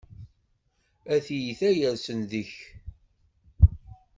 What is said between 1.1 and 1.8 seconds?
A tiyita